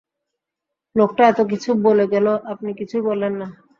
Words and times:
লোকটা 0.95 1.23
এত 1.27 1.39
কিছু 1.51 1.69
বলে 1.85 2.05
গেল 2.13 2.27
আপনি 2.51 2.69
কিছুই 2.79 3.03
বললেন 3.09 3.33
না! 3.41 3.47